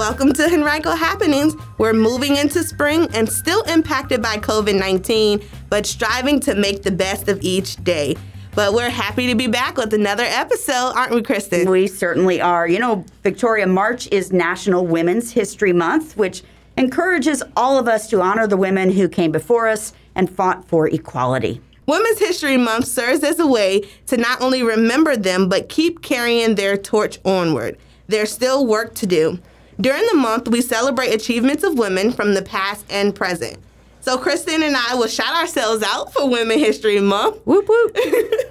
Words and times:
Welcome 0.00 0.32
to 0.32 0.44
Henrico 0.50 0.92
Happenings. 0.92 1.54
We're 1.76 1.92
moving 1.92 2.36
into 2.36 2.64
spring 2.64 3.06
and 3.12 3.28
still 3.28 3.60
impacted 3.64 4.22
by 4.22 4.38
COVID 4.38 4.78
19, 4.78 5.42
but 5.68 5.84
striving 5.84 6.40
to 6.40 6.54
make 6.54 6.82
the 6.82 6.90
best 6.90 7.28
of 7.28 7.38
each 7.42 7.76
day. 7.84 8.16
But 8.54 8.72
we're 8.72 8.88
happy 8.88 9.26
to 9.26 9.34
be 9.34 9.46
back 9.46 9.76
with 9.76 9.92
another 9.92 10.24
episode, 10.24 10.94
aren't 10.96 11.14
we, 11.14 11.22
Kristen? 11.22 11.68
We 11.68 11.86
certainly 11.86 12.40
are. 12.40 12.66
You 12.66 12.78
know, 12.78 13.04
Victoria, 13.22 13.66
March 13.66 14.08
is 14.10 14.32
National 14.32 14.86
Women's 14.86 15.32
History 15.32 15.74
Month, 15.74 16.16
which 16.16 16.44
encourages 16.78 17.42
all 17.54 17.78
of 17.78 17.86
us 17.86 18.08
to 18.08 18.22
honor 18.22 18.46
the 18.46 18.56
women 18.56 18.90
who 18.90 19.06
came 19.06 19.32
before 19.32 19.68
us 19.68 19.92
and 20.14 20.34
fought 20.34 20.66
for 20.66 20.88
equality. 20.88 21.60
Women's 21.84 22.20
History 22.20 22.56
Month 22.56 22.86
serves 22.86 23.22
as 23.22 23.38
a 23.38 23.46
way 23.46 23.82
to 24.06 24.16
not 24.16 24.40
only 24.40 24.62
remember 24.62 25.14
them, 25.14 25.50
but 25.50 25.68
keep 25.68 26.00
carrying 26.00 26.54
their 26.54 26.78
torch 26.78 27.18
onward. 27.22 27.76
There's 28.08 28.32
still 28.32 28.66
work 28.66 28.94
to 28.94 29.06
do. 29.06 29.38
During 29.80 30.04
the 30.10 30.16
month, 30.16 30.48
we 30.48 30.60
celebrate 30.60 31.14
achievements 31.14 31.64
of 31.64 31.78
women 31.78 32.12
from 32.12 32.34
the 32.34 32.42
past 32.42 32.84
and 32.90 33.14
present. 33.14 33.56
So, 34.00 34.18
Kristen 34.18 34.62
and 34.62 34.76
I 34.76 34.94
will 34.94 35.06
shout 35.06 35.34
ourselves 35.34 35.82
out 35.82 36.12
for 36.12 36.28
Women 36.28 36.58
History 36.58 37.00
Month. 37.00 37.40
Whoop 37.46 37.66
whoop. 37.66 37.96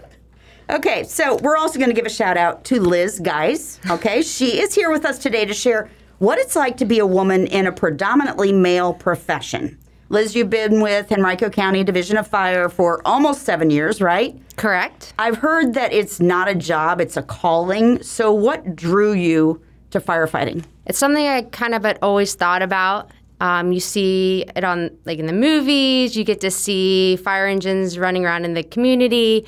okay, 0.71 1.03
so 1.03 1.35
we're 1.37 1.57
also 1.57 1.77
going 1.77 1.89
to 1.89 1.95
give 1.95 2.07
a 2.07 2.09
shout 2.09 2.35
out 2.35 2.63
to 2.65 2.79
Liz 2.79 3.19
Geis. 3.19 3.79
Okay, 3.91 4.23
she 4.23 4.59
is 4.59 4.73
here 4.73 4.89
with 4.89 5.05
us 5.05 5.19
today 5.19 5.45
to 5.45 5.53
share 5.53 5.91
what 6.17 6.39
it's 6.39 6.55
like 6.55 6.77
to 6.77 6.85
be 6.85 6.97
a 6.97 7.05
woman 7.05 7.45
in 7.47 7.67
a 7.67 7.71
predominantly 7.71 8.51
male 8.51 8.93
profession. 8.93 9.77
Liz, 10.09 10.35
you've 10.35 10.49
been 10.49 10.81
with 10.81 11.11
Henrico 11.11 11.49
County 11.51 11.83
Division 11.83 12.17
of 12.17 12.25
Fire 12.25 12.69
for 12.69 13.05
almost 13.05 13.43
seven 13.43 13.69
years, 13.69 14.01
right? 14.01 14.35
Correct. 14.55 15.13
I've 15.19 15.37
heard 15.37 15.75
that 15.75 15.93
it's 15.93 16.19
not 16.19 16.47
a 16.47 16.55
job, 16.55 16.99
it's 16.99 17.17
a 17.17 17.21
calling. 17.21 18.01
So, 18.01 18.33
what 18.33 18.75
drew 18.75 19.13
you 19.13 19.61
to 19.91 19.99
firefighting? 19.99 20.63
It's 20.85 20.97
something 20.97 21.27
I 21.27 21.43
kind 21.43 21.73
of 21.75 21.83
had 21.83 21.99
always 22.01 22.33
thought 22.35 22.61
about. 22.61 23.11
Um, 23.41 23.71
you 23.71 23.79
see 23.79 24.45
it 24.55 24.63
on 24.63 24.97
like 25.05 25.19
in 25.19 25.25
the 25.25 25.33
movies. 25.33 26.15
You 26.15 26.23
get 26.23 26.41
to 26.41 26.51
see 26.51 27.15
fire 27.17 27.47
engines 27.47 27.97
running 27.97 28.25
around 28.25 28.45
in 28.45 28.53
the 28.53 28.63
community. 28.63 29.45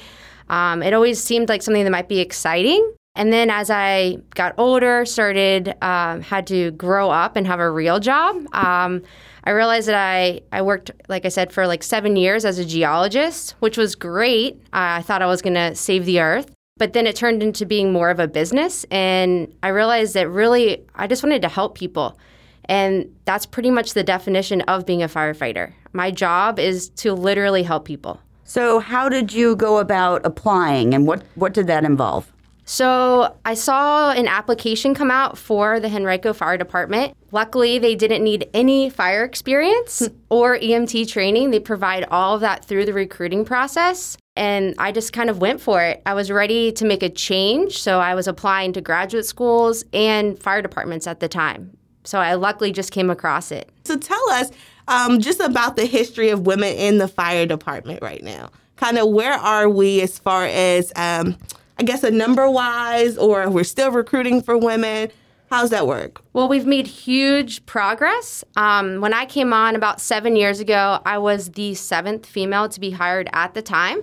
Um, 0.50 0.84
it 0.84 0.94
always 0.94 1.22
seemed 1.22 1.50
like 1.50 1.62
something 1.62 1.84
that 1.84 1.90
might 1.90 2.10
be 2.10 2.20
exciting. 2.20 2.94
And 3.16 3.34
then 3.34 3.50
as 3.50 3.70
I 3.70 4.18
got 4.36 4.56
older, 4.58 5.06
started 5.06 5.76
um, 5.82 6.22
had 6.22 6.48
to 6.48 6.72
grow 6.72 7.10
up 7.10 7.36
and 7.36 7.46
have 7.46 7.60
a 7.60 7.70
real 7.70 8.00
job. 8.00 8.36
Um, 8.54 9.04
I 9.44 9.52
realized 9.52 9.88
that 9.88 9.96
I 9.96 10.42
I 10.52 10.62
worked 10.62 10.92
like 11.10 11.26
I 11.26 11.30
said 11.30 11.52
for 11.52 11.68
like 11.68 11.84
seven 11.84 12.16
years 12.16 12.46
as 12.46 12.60
a 12.60 12.66
geologist, 12.66 13.56
which 13.60 13.78
was 13.78 13.96
great. 13.96 14.62
I 14.72 15.02
thought 15.02 15.22
I 15.22 15.26
was 15.26 15.42
going 15.42 15.56
to 15.56 15.76
save 15.76 16.06
the 16.06 16.22
earth. 16.22 16.54
But 16.82 16.94
then 16.94 17.06
it 17.06 17.16
turned 17.16 17.44
into 17.44 17.64
being 17.64 17.94
more 17.94 18.10
of 18.10 18.20
a 18.20 18.28
business. 18.28 18.88
And 18.90 19.54
I 19.62 19.68
realized 19.68 20.16
that 20.16 20.28
really, 20.28 20.84
I 20.96 21.06
just 21.06 21.22
wanted 21.22 21.44
to 21.44 21.48
help 21.48 21.78
people. 21.78 22.18
And 22.66 23.16
that's 23.26 23.46
pretty 23.46 23.70
much 23.70 23.94
the 23.94 24.04
definition 24.04 24.62
of 24.62 24.88
being 24.88 25.04
a 25.04 25.08
firefighter. 25.08 25.74
My 25.94 26.10
job 26.10 26.58
is 26.58 26.90
to 26.96 27.14
literally 27.14 27.62
help 27.62 27.86
people. 27.86 28.20
So, 28.46 28.80
how 28.80 29.10
did 29.10 29.32
you 29.32 29.56
go 29.56 29.78
about 29.78 30.26
applying 30.26 30.96
and 30.96 31.06
what, 31.06 31.22
what 31.36 31.54
did 31.54 31.68
that 31.68 31.84
involve? 31.84 32.34
So, 32.66 33.36
I 33.46 33.54
saw 33.54 34.10
an 34.14 34.28
application 34.28 34.96
come 34.96 35.12
out 35.12 35.38
for 35.38 35.80
the 35.80 35.88
Henrico 35.88 36.34
Fire 36.34 36.58
Department. 36.58 37.16
Luckily, 37.32 37.78
they 37.78 37.94
didn't 37.94 38.24
need 38.24 38.50
any 38.56 38.90
fire 38.90 39.24
experience 39.24 40.00
hmm. 40.00 40.16
or 40.32 40.58
EMT 40.58 41.10
training. 41.10 41.52
They 41.52 41.60
provide 41.60 42.06
all 42.10 42.34
of 42.34 42.42
that 42.42 42.66
through 42.66 42.86
the 42.86 42.94
recruiting 42.94 43.46
process. 43.46 44.18
And 44.36 44.76
I 44.78 44.92
just 44.92 45.12
kind 45.12 45.30
of 45.30 45.40
went 45.40 45.60
for 45.60 45.84
it. 45.84 46.02
I 46.06 46.14
was 46.14 46.32
ready 46.32 46.72
to 46.74 46.86
make 46.86 47.04
a 47.04 47.10
change. 47.10 47.80
So, 47.80 48.00
I 48.00 48.16
was 48.16 48.28
applying 48.28 48.74
to 48.74 48.82
graduate 48.82 49.26
schools 49.26 49.84
and 49.94 50.40
fire 50.40 50.62
departments 50.62 51.06
at 51.08 51.20
the 51.20 51.28
time. 51.28 51.76
So, 52.06 52.20
I 52.20 52.36
luckily 52.36 52.72
just 52.72 52.92
came 52.92 53.10
across 53.10 53.52
it. 53.52 53.70
So, 53.84 53.98
tell 53.98 54.30
us 54.30 54.52
um, 54.88 55.20
just 55.20 55.40
about 55.42 55.76
the 55.76 55.86
history 55.86 56.30
of 56.30 56.46
women 56.46 56.74
in 56.76 56.98
the 56.98 57.08
fire 57.08 57.46
department 57.46 58.02
right 58.02 58.24
now. 58.24 58.50
Kind 58.78 58.98
of 58.98 59.10
where 59.10 59.34
are 59.34 59.70
we 59.70 60.02
as 60.02 60.18
far 60.18 60.46
as, 60.46 60.92
um, 60.96 61.38
I 61.78 61.84
guess, 61.84 62.04
a 62.04 62.12
number 62.12 62.50
wise, 62.50 63.18
or 63.18 63.50
we're 63.50 63.64
still 63.64 63.92
recruiting 63.92 64.42
for 64.42 64.58
women? 64.58 65.12
How's 65.52 65.70
that 65.72 65.86
work? 65.86 66.22
Well, 66.32 66.48
we've 66.48 66.66
made 66.66 66.88
huge 66.88 67.66
progress. 67.66 68.42
Um, 68.56 69.02
when 69.02 69.14
I 69.14 69.26
came 69.26 69.52
on 69.52 69.76
about 69.76 70.00
seven 70.00 70.38
years 70.38 70.62
ago, 70.62 71.02
I 71.06 71.18
was 71.18 71.50
the 71.50 71.74
seventh 71.74 72.26
female 72.26 72.70
to 72.70 72.80
be 72.80 72.92
hired 72.92 73.30
at 73.34 73.54
the 73.54 73.62
time. 73.62 74.02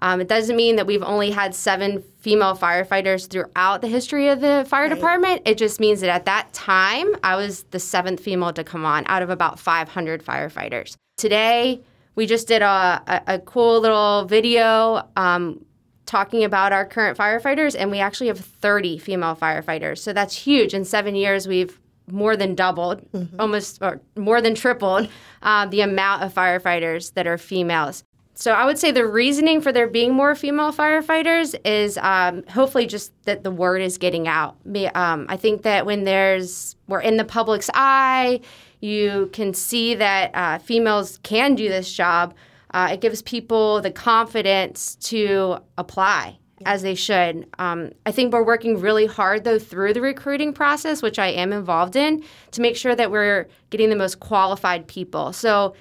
Um, 0.00 0.22
it 0.22 0.28
doesn't 0.28 0.56
mean 0.56 0.76
that 0.76 0.86
we've 0.86 1.02
only 1.02 1.30
had 1.30 1.54
seven 1.54 2.02
female 2.20 2.56
firefighters 2.56 3.28
throughout 3.28 3.82
the 3.82 3.86
history 3.86 4.28
of 4.28 4.40
the 4.40 4.64
fire 4.66 4.88
right. 4.88 4.94
department. 4.94 5.42
It 5.44 5.58
just 5.58 5.78
means 5.78 6.00
that 6.00 6.08
at 6.08 6.24
that 6.24 6.54
time, 6.54 7.14
I 7.22 7.36
was 7.36 7.64
the 7.64 7.78
seventh 7.78 8.20
female 8.20 8.54
to 8.54 8.64
come 8.64 8.86
on 8.86 9.04
out 9.08 9.20
of 9.20 9.28
about 9.28 9.58
500 9.58 10.24
firefighters. 10.24 10.94
Today, 11.18 11.82
we 12.14 12.24
just 12.24 12.48
did 12.48 12.62
a, 12.62 13.02
a, 13.06 13.34
a 13.34 13.38
cool 13.40 13.78
little 13.80 14.24
video 14.24 15.06
um, 15.16 15.66
talking 16.08 16.42
about 16.42 16.72
our 16.72 16.86
current 16.86 17.16
firefighters, 17.18 17.76
and 17.78 17.90
we 17.90 18.00
actually 18.00 18.28
have 18.28 18.40
30 18.40 18.98
female 18.98 19.36
firefighters. 19.36 19.98
So 19.98 20.12
that's 20.12 20.34
huge. 20.34 20.72
In 20.74 20.84
seven 20.84 21.14
years, 21.14 21.46
we've 21.46 21.78
more 22.10 22.34
than 22.34 22.54
doubled, 22.54 23.02
mm-hmm. 23.12 23.38
almost 23.38 23.78
or 23.82 24.00
more 24.16 24.40
than 24.40 24.54
tripled 24.54 25.08
uh, 25.42 25.66
the 25.66 25.82
amount 25.82 26.22
of 26.22 26.34
firefighters 26.34 27.12
that 27.12 27.26
are 27.26 27.36
females. 27.36 28.02
So 28.34 28.52
I 28.52 28.64
would 28.64 28.78
say 28.78 28.90
the 28.90 29.06
reasoning 29.06 29.60
for 29.60 29.72
there 29.72 29.88
being 29.88 30.14
more 30.14 30.34
female 30.34 30.72
firefighters 30.72 31.54
is 31.66 31.98
um, 31.98 32.44
hopefully 32.46 32.86
just 32.86 33.12
that 33.24 33.42
the 33.42 33.50
word 33.50 33.82
is 33.82 33.98
getting 33.98 34.28
out. 34.28 34.56
Um, 34.94 35.26
I 35.28 35.36
think 35.36 35.62
that 35.62 35.84
when 35.84 36.04
there's 36.04 36.76
we're 36.86 37.00
in 37.00 37.16
the 37.16 37.24
public's 37.24 37.68
eye, 37.74 38.40
you 38.80 39.28
can 39.32 39.52
see 39.54 39.94
that 39.96 40.30
uh, 40.34 40.58
females 40.58 41.18
can 41.22 41.54
do 41.54 41.68
this 41.68 41.92
job. 41.92 42.32
Uh, 42.72 42.90
it 42.92 43.00
gives 43.00 43.22
people 43.22 43.80
the 43.80 43.90
confidence 43.90 44.94
to 44.96 45.58
apply 45.76 46.38
as 46.66 46.82
they 46.82 46.94
should. 46.94 47.46
Um, 47.58 47.92
I 48.04 48.12
think 48.12 48.32
we're 48.32 48.44
working 48.44 48.80
really 48.80 49.06
hard, 49.06 49.44
though, 49.44 49.58
through 49.58 49.92
the 49.92 50.00
recruiting 50.00 50.52
process, 50.52 51.02
which 51.02 51.18
I 51.18 51.28
am 51.28 51.52
involved 51.52 51.96
in, 51.96 52.24
to 52.52 52.60
make 52.60 52.76
sure 52.76 52.94
that 52.94 53.10
we're 53.10 53.48
getting 53.70 53.90
the 53.90 53.96
most 53.96 54.20
qualified 54.20 54.86
people. 54.86 55.32
So, 55.32 55.74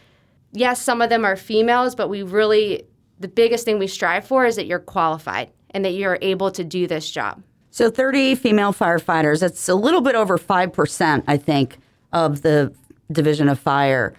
yes, 0.52 0.82
some 0.82 1.02
of 1.02 1.10
them 1.10 1.26
are 1.26 1.36
females, 1.36 1.96
but 1.96 2.10
we 2.10 2.24
really, 2.24 2.84
the 3.20 3.28
biggest 3.28 3.66
thing 3.66 3.80
we 3.80 3.88
strive 3.88 4.26
for 4.26 4.46
is 4.46 4.56
that 4.56 4.68
you're 4.68 4.80
qualified 4.80 5.50
and 5.72 5.84
that 5.84 5.92
you're 5.92 6.20
able 6.22 6.52
to 6.52 6.64
do 6.64 6.88
this 6.88 7.10
job. 7.10 7.42
So, 7.72 7.90
30 7.90 8.36
female 8.36 8.74
firefighters, 8.74 9.40
that's 9.40 9.68
a 9.70 9.76
little 9.76 10.02
bit 10.02 10.16
over 10.16 10.38
5%, 10.38 11.24
I 11.28 11.38
think, 11.38 11.78
of 12.14 12.42
the 12.42 12.74
Division 13.12 13.50
of 13.50 13.60
Fire 13.60 14.14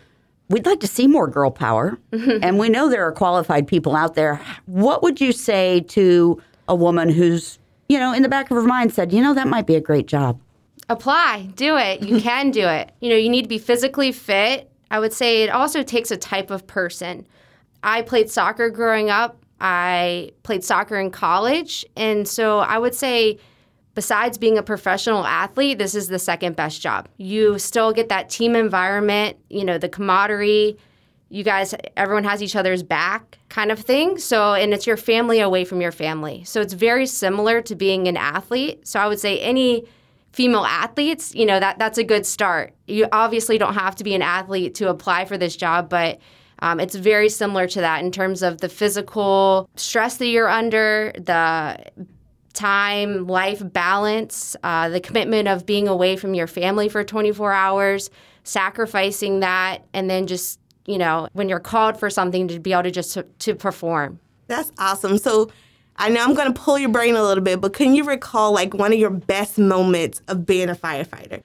we'd 0.49 0.67
like 0.67 0.81
to 0.81 0.87
see 0.87 1.07
more 1.07 1.29
girl 1.29 1.51
power. 1.51 1.99
Mm-hmm. 2.13 2.43
And 2.43 2.59
we 2.59 2.69
know 2.69 2.89
there 2.89 3.07
are 3.07 3.13
qualified 3.13 3.67
people 3.67 3.95
out 3.95 4.15
there. 4.15 4.41
What 4.67 5.03
would 5.03 5.21
you 5.21 5.33
say 5.33 5.81
to 5.89 6.41
a 6.69 6.75
woman 6.75 7.09
who's, 7.09 7.59
you 7.89 7.99
know, 7.99 8.13
in 8.13 8.23
the 8.23 8.29
back 8.29 8.51
of 8.51 8.57
her 8.57 8.63
mind 8.63 8.93
said, 8.93 9.13
you 9.13 9.23
know, 9.23 9.35
that 9.35 9.49
might 9.49 9.67
be 9.67 9.75
a 9.75 9.81
great 9.81 10.07
job? 10.07 10.41
Apply, 10.89 11.51
do 11.55 11.77
it. 11.77 12.03
You 12.03 12.21
can 12.23 12.51
do 12.51 12.67
it. 12.67 12.93
You 13.01 13.11
know, 13.11 13.17
you 13.17 13.29
need 13.29 13.43
to 13.43 13.49
be 13.49 13.59
physically 13.59 14.13
fit. 14.13 14.71
I 14.91 14.99
would 15.01 15.13
say 15.13 15.43
it 15.43 15.51
also 15.51 15.83
takes 15.83 16.11
a 16.11 16.17
type 16.17 16.51
of 16.51 16.67
person. 16.67 17.27
I 17.83 18.03
played 18.03 18.31
soccer 18.31 18.71
growing 18.71 19.11
up. 19.11 19.45
I 19.61 20.31
played 20.45 20.65
soccer 20.65 20.99
in 20.99 21.11
college. 21.11 21.85
And 21.97 22.27
so 22.27 22.61
I 22.61 22.79
would 22.79 22.95
say 22.95 23.39
besides 23.99 24.39
being 24.39 24.57
a 24.57 24.63
professional 24.63 25.27
athlete, 25.27 25.77
this 25.77 25.93
is 25.93 26.07
the 26.07 26.21
second 26.21 26.55
best 26.55 26.81
job. 26.81 27.09
You 27.17 27.59
still 27.59 27.93
get 27.93 28.09
that 28.11 28.31
team 28.31 28.55
environment, 28.55 29.37
you 29.51 29.65
know, 29.65 29.77
the 29.77 29.89
camaraderie. 29.89 30.77
You 31.31 31.43
guys, 31.43 31.75
everyone 31.97 32.23
has 32.23 32.41
each 32.41 32.55
other's 32.55 32.85
back 32.85 33.39
kind 33.49 33.73
of 33.73 33.81
thing. 33.81 34.17
So, 34.19 34.55
and 34.55 34.73
it's 34.73 34.87
your 34.87 34.97
family 34.97 35.41
away 35.41 35.65
from 35.65 35.81
your 35.81 35.91
family. 35.91 36.45
So, 36.45 36.61
it's 36.61 36.75
very 36.75 37.07
similar 37.07 37.61
to 37.63 37.75
being 37.75 38.07
an 38.07 38.17
athlete. 38.17 38.87
So, 38.87 39.01
I 39.01 39.09
would 39.09 39.19
say 39.19 39.41
any 39.41 39.85
female 40.31 40.65
athletes, 40.65 41.35
you 41.35 41.45
know, 41.45 41.59
that 41.59 41.81
that's 41.81 41.99
a 41.99 42.05
good 42.05 42.25
start. 42.25 42.75
You 42.87 43.09
obviously 43.11 43.59
don't 43.59 43.75
have 43.75 43.97
to 43.97 44.05
be 44.05 44.15
an 44.15 44.23
athlete 44.23 44.77
to 44.77 44.91
apply 44.91 45.25
for 45.25 45.37
this 45.37 45.57
job, 45.57 45.89
but 45.89 46.21
um, 46.61 46.79
it's 46.79 46.95
very 46.95 47.29
similar 47.29 47.67
to 47.67 47.81
that 47.81 48.05
in 48.05 48.13
terms 48.13 48.45
of 48.45 48.61
the 48.61 48.69
physical 48.69 49.69
stress 49.75 50.19
that 50.19 50.27
you're 50.27 50.49
under, 50.49 51.11
the 51.17 51.85
time, 52.59 53.27
life 53.27 53.63
balance, 53.73 54.57
uh, 54.65 54.89
the 54.89 55.01
commitment 55.01 55.49
of 55.49 55.65
being 55.65 55.87
away 55.87 56.17
from 56.17 56.35
your 56.35 56.49
family 56.49 56.89
for 56.89 57.05
24 57.05 57.53
hours, 57.53 58.11
sacrificing 58.43 59.41
that, 59.41 59.87
and 59.93 60.11
then 60.11 60.27
just, 60.27 60.59
you 60.85 60.99
know, 60.99 61.29
when 61.35 61.49
you're 61.49 61.61
called 61.61 61.99
for 61.99 62.11
something 62.11 62.49
to 62.49 62.59
be 62.59 62.73
able 62.73 62.83
to 62.83 62.91
just 62.91 63.15
to, 63.15 63.23
to 63.39 63.55
perform. 63.55 64.19
That's 64.49 64.73
awesome. 64.79 65.19
So 65.19 65.51
I 65.97 66.09
know 66.09 66.25
I'm 66.25 66.35
going 66.35 66.53
to 66.53 66.61
pull 66.61 66.79
your 66.79 66.89
brain 66.89 67.15
a 67.15 67.23
little 67.23 67.45
bit, 67.45 67.61
but 67.61 67.73
can 67.75 67.95
you 67.95 68.05
recall 68.05 68.53
like 68.53 68.75
one 68.75 68.93
of 68.93 68.99
your 68.99 69.11
best 69.11 69.59
moments 69.59 70.21
of 70.27 70.45
being 70.45 70.69
a 70.69 70.75
firefighter? 70.75 71.43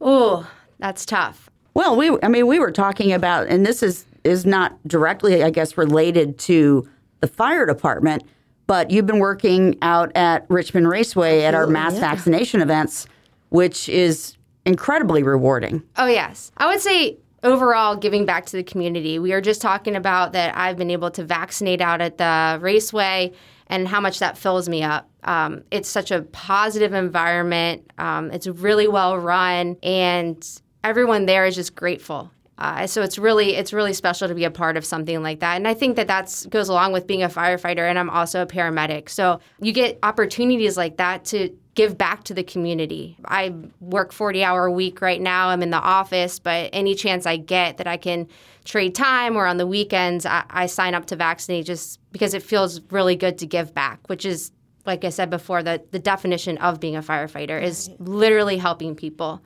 Oh, 0.00 0.50
that's 0.78 1.06
tough. 1.06 1.48
Well, 1.74 1.96
we 1.96 2.16
I 2.22 2.28
mean 2.28 2.46
we 2.46 2.58
were 2.58 2.72
talking 2.72 3.12
about 3.12 3.46
and 3.48 3.64
this 3.66 3.82
is 3.82 4.04
is 4.24 4.46
not 4.46 4.76
directly 4.88 5.44
I 5.44 5.50
guess 5.50 5.76
related 5.78 6.38
to 6.40 6.88
the 7.20 7.28
fire 7.28 7.66
department, 7.66 8.22
but 8.66 8.90
you've 8.90 9.06
been 9.06 9.18
working 9.18 9.76
out 9.82 10.12
at 10.16 10.46
Richmond 10.48 10.88
Raceway 10.88 11.42
at 11.42 11.54
our 11.54 11.66
mass 11.66 11.94
yeah. 11.94 12.00
vaccination 12.00 12.60
events, 12.60 13.06
which 13.50 13.88
is 13.88 14.36
incredibly 14.64 15.22
rewarding. 15.22 15.82
Oh, 15.96 16.06
yes. 16.06 16.50
I 16.56 16.66
would 16.66 16.80
say 16.80 17.18
overall 17.42 17.96
giving 17.96 18.26
back 18.26 18.46
to 18.46 18.56
the 18.56 18.64
community. 18.64 19.18
We 19.18 19.32
are 19.32 19.40
just 19.40 19.60
talking 19.60 19.94
about 19.96 20.32
that 20.32 20.56
I've 20.56 20.76
been 20.76 20.90
able 20.90 21.10
to 21.12 21.24
vaccinate 21.24 21.80
out 21.80 22.00
at 22.00 22.18
the 22.18 22.58
raceway 22.60 23.32
and 23.68 23.86
how 23.88 24.00
much 24.00 24.18
that 24.18 24.36
fills 24.36 24.68
me 24.68 24.82
up. 24.82 25.08
Um, 25.24 25.62
it's 25.70 25.88
such 25.88 26.10
a 26.10 26.22
positive 26.22 26.92
environment. 26.92 27.90
Um, 27.98 28.30
it's 28.30 28.46
really 28.46 28.86
well 28.86 29.18
run, 29.18 29.76
and 29.82 30.60
everyone 30.84 31.26
there 31.26 31.46
is 31.46 31.56
just 31.56 31.74
grateful. 31.74 32.30
Uh, 32.58 32.86
so 32.86 33.02
it's 33.02 33.18
really 33.18 33.54
it's 33.54 33.72
really 33.72 33.92
special 33.92 34.28
to 34.28 34.34
be 34.34 34.44
a 34.44 34.50
part 34.50 34.76
of 34.76 34.84
something 34.84 35.22
like 35.22 35.40
that, 35.40 35.56
and 35.56 35.68
I 35.68 35.74
think 35.74 35.96
that 35.96 36.08
that 36.08 36.46
goes 36.48 36.68
along 36.68 36.92
with 36.92 37.06
being 37.06 37.22
a 37.22 37.28
firefighter, 37.28 37.88
and 37.88 37.98
I'm 37.98 38.08
also 38.08 38.42
a 38.42 38.46
paramedic. 38.46 39.10
So 39.10 39.40
you 39.60 39.72
get 39.72 39.98
opportunities 40.02 40.76
like 40.76 40.96
that 40.96 41.24
to 41.26 41.50
give 41.74 41.98
back 41.98 42.24
to 42.24 42.32
the 42.32 42.42
community. 42.42 43.18
I 43.26 43.54
work 43.80 44.10
40 44.10 44.42
hour 44.42 44.64
a 44.64 44.72
week 44.72 45.02
right 45.02 45.20
now. 45.20 45.48
I'm 45.48 45.62
in 45.62 45.68
the 45.68 45.76
office, 45.76 46.38
but 46.38 46.70
any 46.72 46.94
chance 46.94 47.26
I 47.26 47.36
get 47.36 47.76
that 47.76 47.86
I 47.86 47.98
can 47.98 48.28
trade 48.64 48.94
time 48.94 49.36
or 49.36 49.44
on 49.46 49.58
the 49.58 49.66
weekends, 49.66 50.24
I, 50.24 50.44
I 50.48 50.66
sign 50.66 50.94
up 50.94 51.04
to 51.06 51.16
vaccinate 51.16 51.66
just 51.66 52.00
because 52.12 52.32
it 52.32 52.42
feels 52.42 52.80
really 52.90 53.14
good 53.14 53.36
to 53.38 53.46
give 53.46 53.74
back, 53.74 54.00
which 54.08 54.24
is 54.24 54.52
like 54.86 55.04
I 55.04 55.10
said 55.10 55.30
before, 55.30 55.62
the, 55.62 55.82
the 55.90 55.98
definition 55.98 56.58
of 56.58 56.80
being 56.80 56.96
a 56.96 57.02
firefighter 57.02 57.60
is 57.60 57.90
literally 57.98 58.56
helping 58.56 58.94
people. 58.94 59.42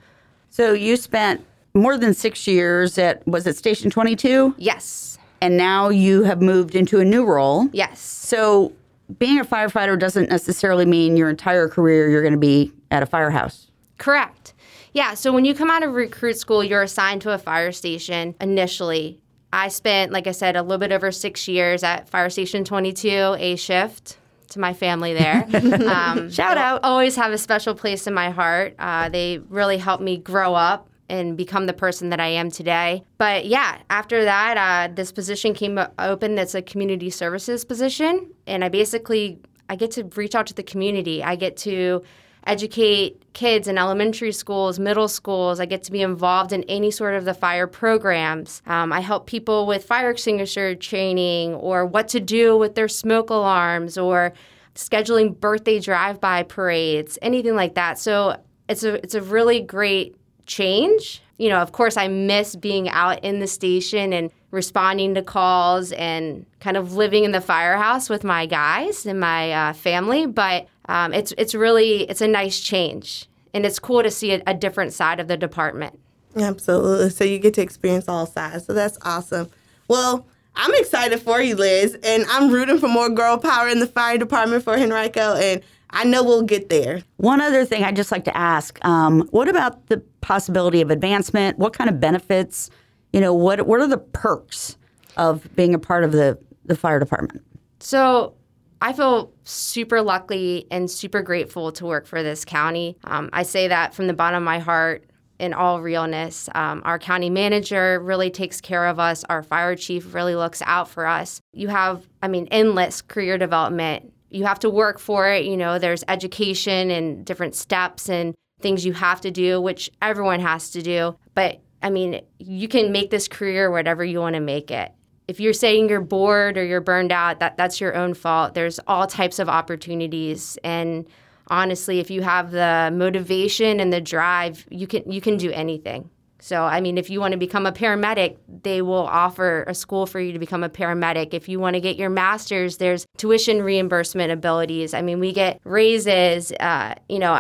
So 0.51 0.73
you 0.73 0.97
spent 0.97 1.45
more 1.75 1.97
than 1.97 2.15
six 2.15 2.47
years 2.47 2.99
at, 2.99 3.27
was 3.27 3.47
it 3.47 3.57
Station 3.57 3.91
22? 3.91 4.55
Yes. 4.59 5.19
And 5.41 5.57
now 5.57 5.89
you 5.89 6.25
have 6.25 6.43
moved 6.43 6.75
into 6.75 7.01
a 7.01 7.05
new 7.05 7.25
role. 7.25 7.69
Yes. 7.73 8.01
So 8.01 8.73
being 9.19 9.39
a 9.39 9.45
firefighter 9.45 9.99
doesn't 9.99 10.29
necessarily 10.31 10.85
mean 10.85 11.17
your 11.17 11.31
entire 11.31 11.69
career 11.69 12.11
you're 12.11 12.23
going 12.23 12.35
to 12.35 12.39
be 12.39 12.73
at 12.91 13.03
a 13.03 13.07
firehouse. 13.07 13.71
Correct. 13.99 14.55
Yeah. 14.93 15.15
So 15.15 15.33
when 15.33 15.45
you 15.45 15.55
come 15.55 15.71
out 15.71 15.83
of 15.83 15.95
recruit 15.95 16.37
school, 16.37 16.63
you're 16.65 16.83
assigned 16.83 17.23
to 17.23 17.33
a 17.33 17.39
fire 17.39 17.73
station 17.73 18.35
initially. 18.41 19.21
I 19.53 19.69
spent, 19.69 20.13
like 20.13 20.27
I 20.27 20.33
said, 20.33 20.57
a 20.57 20.63
little 20.63 20.79
bit 20.79 20.93
over 20.93 21.11
six 21.11 21.49
years 21.49 21.83
at 21.83 22.09
Fire 22.09 22.31
Station 22.31 22.65
22, 22.65 23.37
A 23.39 23.57
shift 23.57 24.17
to 24.51 24.61
my 24.61 24.73
family 24.75 25.15
there. 25.15 25.47
Um, 25.91 26.31
Shout 26.31 26.57
out. 26.57 26.85
Always 26.85 27.17
have 27.17 27.33
a 27.33 27.39
special 27.39 27.75
place 27.75 28.07
in 28.07 28.15
my 28.15 28.31
heart. 28.31 28.75
Uh, 28.79 29.09
they 29.09 29.39
really 29.49 29.79
helped 29.79 30.03
me 30.03 30.17
grow 30.17 30.55
up 30.55 30.89
and 31.11 31.37
become 31.37 31.67
the 31.67 31.73
person 31.73 32.11
that 32.11 32.21
I 32.21 32.29
am 32.29 32.51
today. 32.51 33.03
But 33.19 33.45
yeah, 33.45 33.79
after 33.91 34.25
that, 34.25 34.57
uh, 34.57 34.95
this 34.95 35.13
position 35.13 35.53
came 35.53 35.79
open. 35.99 36.37
That's 36.37 36.55
a 36.55 36.63
community 36.63 37.11
services 37.11 37.65
position, 37.65 38.33
and 38.47 38.65
I 38.65 38.69
basically 38.69 39.41
I 39.69 39.77
get 39.77 39.91
to 39.93 40.05
reach 40.17 40.35
out 40.35 40.47
to 40.47 40.55
the 40.55 40.63
community. 40.63 41.23
I 41.23 41.37
get 41.37 41.57
to 41.59 42.03
educate 42.47 43.23
kids 43.35 43.69
in 43.69 43.77
elementary 43.77 44.33
schools, 44.33 44.79
middle 44.79 45.09
schools. 45.09 45.61
I 45.61 45.67
get 45.67 45.83
to 45.85 45.93
be 45.93 46.01
involved 46.01 46.53
in 46.53 46.63
any 46.65 46.91
sort 46.91 47.15
of 47.15 47.25
the 47.25 47.35
fire 47.35 47.67
programs. 47.67 48.63
Um, 48.67 48.93
I 48.93 49.01
help 49.01 49.27
people 49.27 49.67
with 49.67 49.85
fire 49.85 50.11
extinguisher 50.11 50.75
training 50.75 51.55
or 51.55 51.85
what 51.85 52.09
to 52.09 52.21
do 52.21 52.57
with 52.57 52.75
their 52.75 52.89
smoke 52.89 53.31
alarms 53.31 53.99
or 53.99 54.33
scheduling 54.75 55.39
birthday 55.39 55.79
drive-by 55.79 56.45
parades, 56.45 57.19
anything 57.21 57.57
like 57.57 57.75
that. 57.75 57.99
So 57.99 58.37
it's 58.69 58.85
a 58.85 58.95
it's 58.95 59.15
a 59.15 59.23
really 59.23 59.61
great 59.61 60.17
change. 60.51 61.23
You 61.39 61.49
know, 61.49 61.59
of 61.59 61.73
course, 61.73 61.97
I 61.97 62.09
miss 62.09 62.55
being 62.55 62.91
out 62.91 63.25
in 63.25 63.39
the 63.39 63.47
station 63.47 64.13
and 64.13 64.31
responding 64.51 65.15
to 65.15 65.23
calls 65.23 65.93
and 65.93 66.45
kind 66.59 66.77
of 66.77 66.95
living 66.95 67.25
in 67.25 67.33
the 67.33 67.41
firehouse 67.41 68.11
with 68.11 68.25
my 68.25 68.45
guys 68.45 69.07
and 69.07 69.19
my 69.19 69.53
uh, 69.53 69.73
family. 69.73 70.27
But 70.27 70.67
um, 70.87 71.15
it's 71.15 71.33
it's 71.39 71.55
really 71.55 72.03
it's 72.03 72.21
a 72.21 72.29
nice 72.29 72.61
change, 72.61 73.27
and 73.55 73.65
it's 73.65 73.79
cool 73.79 74.03
to 74.03 74.11
see 74.11 74.33
a, 74.33 74.43
a 74.47 74.53
different 74.53 74.93
side 74.93 75.21
of 75.21 75.29
the 75.29 75.37
department. 75.39 75.99
Absolutely. 76.37 77.11
So 77.11 77.25
you 77.25 77.39
get 77.39 77.55
to 77.55 77.63
experience 77.63 78.07
all 78.07 78.27
sides. 78.27 78.67
So 78.67 78.75
that's 78.75 78.99
awesome. 79.03 79.49
Well. 79.89 80.27
I'm 80.57 80.75
excited 80.75 81.23
for 81.23 81.41
you, 81.41 81.55
Liz, 81.55 81.97
and 82.03 82.25
I'm 82.29 82.51
rooting 82.51 82.81
for 82.81 82.89
more 82.89 83.09
girl 83.09 83.39
power 83.39 83.69
in 83.69 83.79
the 83.79 83.87
fire 83.87 84.19
department 84.19 84.65
for 84.65 84.75
Henrico, 84.75 85.37
and 85.37 85.63
I 85.91 86.05
know 86.05 86.25
we'll 86.25 86.43
get 86.43 86.69
there. 86.69 87.03
One 87.17 87.41
other 87.41 87.65
thing 87.65 87.85
I'd 87.85 87.97
just 87.97 88.11
like 88.11 88.25
to 88.25 88.37
ask: 88.37 88.85
um, 88.85 89.29
What 89.31 89.49
about 89.49 89.87
the 89.87 90.03
possibility 90.21 90.81
of 90.81 90.91
advancement? 90.91 91.59
What 91.59 91.73
kind 91.73 91.91
of 91.91 92.01
benefits? 92.01 92.71
You 93.13 93.21
know, 93.21 93.35
what 93.35 93.67
what 93.67 93.81
are 93.81 93.87
the 93.87 93.99
perks 93.99 94.77
of 95.17 95.49
being 95.57 95.75
a 95.75 95.79
part 95.79 96.05
of 96.05 96.13
the 96.13 96.39
the 96.65 96.77
fire 96.77 96.99
department? 96.99 97.45
So 97.81 98.35
I 98.83 98.93
feel 98.93 99.33
super 99.45 100.01
lucky 100.01 100.67
and 100.71 100.91
super 100.91 101.23
grateful 101.23 101.73
to 101.73 101.87
work 101.87 102.07
for 102.07 102.23
this 102.23 102.45
county. 102.45 102.97
Um, 103.05 103.29
I 103.33 103.43
say 103.43 103.69
that 103.69 103.95
from 103.95 104.07
the 104.07 104.15
bottom 104.15 104.39
of 104.39 104.45
my 104.45 104.59
heart 104.59 105.11
in 105.41 105.55
all 105.55 105.81
realness. 105.81 106.49
Um, 106.55 106.83
our 106.85 106.99
county 106.99 107.31
manager 107.31 107.99
really 108.01 108.31
takes 108.31 108.61
care 108.61 108.87
of 108.87 108.99
us. 108.99 109.25
Our 109.29 109.43
fire 109.43 109.75
chief 109.75 110.15
really 110.15 110.37
looks 110.37 110.63
out 110.67 110.89
for 110.89 111.07
us. 111.07 111.41
You 111.53 111.69
have, 111.69 112.07
I 112.23 112.29
mean, 112.29 112.47
endless 112.51 113.01
career 113.01 113.39
development. 113.39 114.13
You 114.29 114.45
have 114.45 114.59
to 114.61 114.71
work 114.71 114.99
for 114.99 115.29
it. 115.31 115.47
You 115.47 115.57
know, 115.57 115.79
there's 115.79 116.05
education 116.09 116.91
and 116.91 117.25
different 117.25 117.55
steps 117.55 118.09
and 118.09 118.35
things 118.61 118.85
you 118.85 118.93
have 118.93 119.21
to 119.23 119.31
do, 119.31 119.61
which 119.61 119.91
everyone 120.01 120.41
has 120.41 120.71
to 120.71 120.83
do. 120.83 121.17
But 121.35 121.61
I 121.83 121.91
mean, 121.91 122.21
you 122.39 122.69
can 122.69 122.93
make 122.93 123.11
this 123.11 123.29
career 123.29 123.71
whatever 123.71 124.05
you 124.05 124.21
want 124.21 124.35
to 124.35 124.41
make 124.41 124.71
it 124.71 124.93
if 125.29 125.39
you're 125.39 125.53
saying 125.53 125.89
you're 125.89 126.01
bored 126.01 126.59
or 126.59 126.65
you're 126.65 126.81
burned 126.81 127.13
out, 127.13 127.39
that 127.39 127.57
that's 127.57 127.81
your 127.81 127.95
own 127.95 128.15
fault. 128.15 128.55
There's 128.55 128.81
all 128.89 129.07
types 129.07 129.39
of 129.39 129.49
opportunities 129.49 130.59
and 130.65 131.07
honestly, 131.51 132.01
if 132.01 132.11
you 132.11 132.23
have 132.23 132.51
the 132.51 132.91
motivation 132.93 133.81
and 133.81 133.93
the 133.93 134.01
drive, 134.01 134.67
you 134.71 134.87
can 134.87 135.11
you 135.11 135.21
can 135.21 135.37
do 135.37 135.51
anything. 135.53 136.11
So, 136.43 136.65
I 136.65 136.81
mean, 136.81 136.97
if 136.97 137.11
you 137.11 137.21
want 137.21 137.33
to 137.33 137.39
become 137.39 137.67
a 137.67 137.73
paramedic, 137.73 138.39
they 138.63 138.81
will 138.81 139.07
offer 139.07 139.65
a 139.69 139.75
school 139.75 140.07
for 140.07 140.19
you 140.19 140.33
to 140.33 140.39
become 140.39 140.65
a 140.65 140.71
paramedic. 140.71 141.35
If 141.35 141.51
you 141.51 141.61
want 141.61 141.75
to 141.75 141.81
get 141.81 141.97
your 141.97 142.09
master's, 142.09 142.79
there's 142.79 143.07
tuition 143.19 143.61
reimbursement 143.63 144.33
abilities. 144.33 144.95
I 144.95 145.03
mean, 145.03 145.21
we 145.21 145.33
get 145.33 145.61
raises. 145.65 146.51
Uh, 146.53 146.95
you 147.11 147.19
know, 147.19 147.35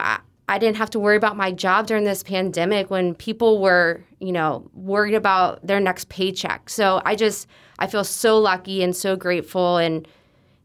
I 0.50 0.58
didn't 0.58 0.78
have 0.78 0.90
to 0.90 0.98
worry 0.98 1.16
about 1.16 1.36
my 1.36 1.52
job 1.52 1.86
during 1.86 2.02
this 2.02 2.24
pandemic 2.24 2.90
when 2.90 3.14
people 3.14 3.60
were, 3.60 4.02
you 4.18 4.32
know, 4.32 4.68
worried 4.74 5.14
about 5.14 5.64
their 5.64 5.78
next 5.78 6.08
paycheck. 6.08 6.68
So 6.68 7.00
I 7.04 7.14
just, 7.14 7.46
I 7.78 7.86
feel 7.86 8.02
so 8.02 8.36
lucky 8.36 8.82
and 8.82 8.94
so 8.94 9.14
grateful. 9.14 9.76
And, 9.76 10.08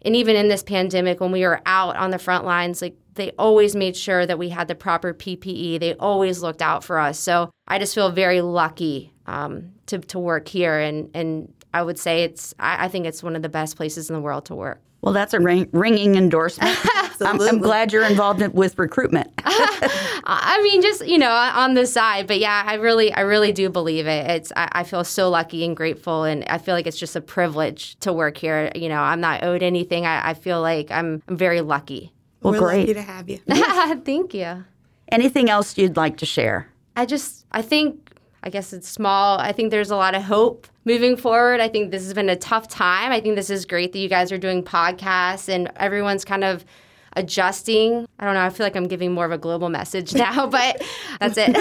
and 0.02 0.16
even 0.16 0.36
in 0.36 0.48
this 0.48 0.64
pandemic, 0.64 1.22
when 1.22 1.32
we 1.32 1.44
were 1.44 1.62
out 1.68 1.96
on 1.98 2.10
the 2.10 2.18
front 2.18 2.46
lines, 2.46 2.82
like 2.82 2.98
they 3.14 3.32
always 3.38 3.76
made 3.76 3.96
sure 3.96 4.26
that 4.26 4.40
we 4.40 4.50
had 4.50 4.68
the 4.68 4.74
proper 4.74 5.14
PPE. 5.14 5.80
They 5.80 5.94
always 5.94 6.42
looked 6.42 6.64
out 6.64 6.84
for 6.84 6.98
us. 6.98 7.20
So 7.20 7.52
I 7.68 7.78
just 7.78 7.94
feel 7.94 8.10
very 8.10 8.42
lucky 8.42 9.14
um, 9.28 9.74
to, 9.86 10.00
to 10.00 10.18
work 10.18 10.48
here. 10.48 10.80
And, 10.80 11.12
and 11.14 11.54
I 11.76 11.84
would 11.84 12.00
say 12.00 12.24
it's, 12.24 12.54
I, 12.58 12.86
I 12.86 12.88
think 12.88 13.06
it's 13.06 13.22
one 13.22 13.36
of 13.36 13.42
the 13.42 13.50
best 13.50 13.76
places 13.76 14.10
in 14.10 14.16
the 14.16 14.22
world 14.22 14.46
to 14.46 14.56
work. 14.56 14.80
Well, 15.02 15.14
that's 15.14 15.34
a 15.34 15.42
ring, 15.42 15.68
ringing 15.74 16.16
endorsement. 16.16 16.80
I'm, 17.22 17.40
I'm, 17.42 17.60
glad 17.60 17.92
you're 17.92 18.06
involved 18.06 18.42
in, 18.42 18.54
with 18.54 18.80
recruitment. 18.80 19.30
I 19.44 20.62
mean, 20.64 20.82
just 20.82 21.06
you 21.06 21.18
know, 21.18 21.30
on 21.30 21.74
the 21.74 21.86
side, 21.86 22.28
but 22.28 22.40
yeah, 22.40 22.64
I 22.66 22.76
really, 22.76 23.12
I 23.14 23.22
really 23.22 23.52
do 23.52 23.70
believe 23.70 24.08
it. 24.08 24.26
It's, 24.32 24.54
I, 24.56 24.70
I, 24.72 24.84
feel 24.84 25.04
so 25.04 25.30
lucky 25.30 25.66
and 25.66 25.76
grateful, 25.76 26.24
and 26.24 26.46
I 26.46 26.60
feel 26.60 26.74
like 26.74 26.88
it's 26.88 26.98
just 26.98 27.18
a 27.18 27.22
privilege 27.22 28.00
to 28.00 28.14
work 28.14 28.38
here. 28.38 28.72
You 28.74 28.88
know, 28.88 29.02
I'm 29.02 29.20
not 29.20 29.44
owed 29.44 29.62
anything. 29.62 30.06
I, 30.06 30.30
I 30.30 30.34
feel 30.34 30.62
like 30.62 30.90
I'm, 30.92 31.22
I'm 31.28 31.36
very 31.36 31.60
lucky. 31.60 32.14
Well, 32.42 32.54
We're 32.54 32.60
great. 32.60 32.88
lucky 32.88 32.94
to 32.94 33.02
have 33.02 33.30
you. 33.30 33.38
Thank 34.06 34.34
you. 34.34 34.64
Anything 35.12 35.50
else 35.50 35.78
you'd 35.78 35.98
like 35.98 36.18
to 36.18 36.26
share? 36.26 36.70
I 36.96 37.06
just, 37.06 37.46
I 37.52 37.62
think 37.62 38.14
I 38.44 38.50
guess 38.50 38.72
it's 38.72 38.88
small. 38.88 39.40
I 39.40 39.52
think 39.52 39.72
there's 39.72 39.92
a 39.92 39.96
lot 39.98 40.16
of 40.16 40.24
hope 40.24 40.68
moving 40.86 41.18
forward. 41.18 41.60
I 41.60 41.68
think 41.68 41.92
this 41.92 42.04
has 42.04 42.14
been 42.14 42.30
a 42.30 42.36
tough 42.36 42.68
time. 42.68 43.12
I 43.12 43.20
think 43.20 43.36
this 43.36 43.50
is 43.50 43.66
great 43.66 43.92
that 43.94 44.00
you 44.00 44.10
guys 44.10 44.32
are 44.32 44.38
doing 44.38 44.64
podcasts 44.64 45.50
and 45.50 45.72
everyone's 45.76 46.24
kind 46.24 46.44
of 46.44 46.64
adjusting. 47.16 48.08
I 48.20 48.26
don't 48.26 48.34
know. 48.34 48.42
I 48.42 48.50
feel 48.50 48.66
like 48.66 48.76
I'm 48.76 48.88
giving 48.88 49.14
more 49.14 49.26
of 49.26 49.32
a 49.32 49.38
global 49.38 49.70
message 49.70 50.14
now, 50.16 50.48
but 50.48 50.82
that's 51.20 51.38
it. 51.38 51.56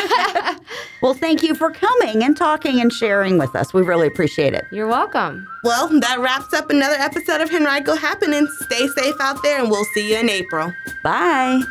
well, 1.02 1.14
thank 1.14 1.42
you 1.42 1.54
for 1.54 1.70
coming 1.70 2.22
and 2.22 2.36
talking 2.36 2.80
and 2.80 2.92
sharing 2.92 3.38
with 3.38 3.54
us. 3.56 3.72
We 3.72 3.82
really 3.82 4.06
appreciate 4.06 4.52
it. 4.54 4.64
You're 4.72 4.88
welcome. 4.88 5.46
Well, 5.62 5.88
that 6.00 6.18
wraps 6.20 6.52
up 6.52 6.70
another 6.70 6.96
episode 6.96 7.40
of 7.40 7.52
Henrico 7.52 7.94
Happening. 7.94 8.46
Stay 8.60 8.86
safe 8.88 9.14
out 9.20 9.42
there, 9.42 9.60
and 9.60 9.70
we'll 9.70 9.86
see 9.94 10.12
you 10.12 10.18
in 10.18 10.28
April. 10.28 10.72
Bye. 11.02 11.62